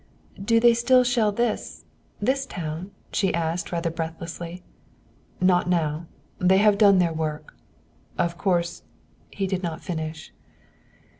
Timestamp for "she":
3.11-3.35